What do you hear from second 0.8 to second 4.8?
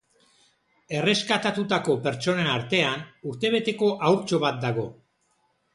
Erreskatatutako pertsonen artean, urtebeteko haurtxo bat